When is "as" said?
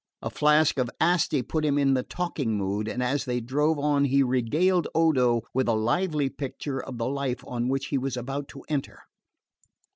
3.03-3.25